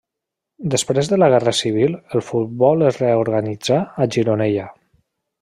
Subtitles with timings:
[0.73, 4.67] Després de la Guerra Civil el futbol es reorganitzà a Gironella.